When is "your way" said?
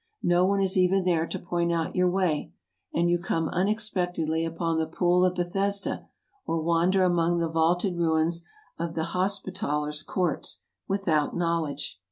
1.95-2.51